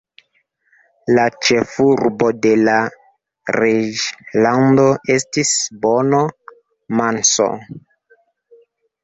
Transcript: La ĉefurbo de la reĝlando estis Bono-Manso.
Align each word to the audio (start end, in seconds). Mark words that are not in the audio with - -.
La 1.17 1.25
ĉefurbo 1.47 2.29
de 2.45 2.53
la 2.61 2.77
reĝlando 3.57 4.87
estis 5.17 5.53
Bono-Manso. 5.85 7.49